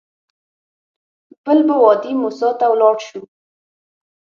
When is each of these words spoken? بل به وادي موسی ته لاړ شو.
بل 1.43 1.57
به 1.67 1.75
وادي 1.83 2.11
موسی 2.21 2.49
ته 2.59 2.65
لاړ 2.79 2.95
شو. 3.07 3.21